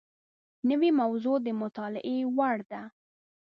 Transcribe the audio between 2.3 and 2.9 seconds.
وړ ده